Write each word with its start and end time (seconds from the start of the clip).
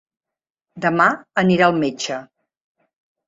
Demà 0.85 1.05
anirà 1.43 1.67
al 1.67 1.77
metge. 1.83 2.17